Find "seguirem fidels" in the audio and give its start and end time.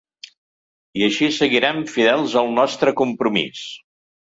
1.35-2.35